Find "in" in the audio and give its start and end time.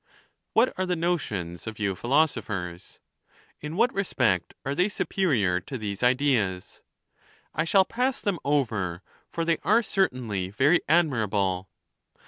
3.59-3.75